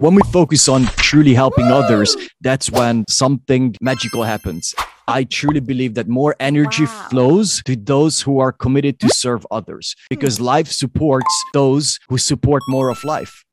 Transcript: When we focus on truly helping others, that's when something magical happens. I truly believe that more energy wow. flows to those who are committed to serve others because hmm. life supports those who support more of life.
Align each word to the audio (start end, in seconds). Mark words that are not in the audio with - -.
When 0.00 0.14
we 0.14 0.22
focus 0.32 0.66
on 0.66 0.86
truly 0.96 1.34
helping 1.34 1.66
others, 1.66 2.16
that's 2.40 2.70
when 2.70 3.04
something 3.06 3.74
magical 3.82 4.22
happens. 4.22 4.74
I 5.06 5.24
truly 5.24 5.60
believe 5.60 5.92
that 5.92 6.08
more 6.08 6.34
energy 6.40 6.86
wow. 6.86 7.08
flows 7.10 7.62
to 7.66 7.76
those 7.76 8.22
who 8.22 8.38
are 8.38 8.50
committed 8.50 8.98
to 9.00 9.10
serve 9.10 9.46
others 9.50 9.94
because 10.08 10.38
hmm. 10.38 10.44
life 10.44 10.68
supports 10.68 11.44
those 11.52 11.98
who 12.08 12.16
support 12.16 12.62
more 12.66 12.88
of 12.88 13.04
life. 13.04 13.44